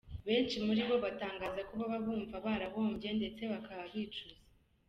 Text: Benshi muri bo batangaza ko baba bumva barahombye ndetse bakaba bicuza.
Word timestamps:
Benshi 0.27 0.57
muri 0.65 0.81
bo 0.87 0.95
batangaza 1.03 1.61
ko 1.67 1.73
baba 1.79 1.97
bumva 2.05 2.35
barahombye 2.45 3.09
ndetse 3.19 3.41
bakaba 3.51 3.83
bicuza. 3.93 4.39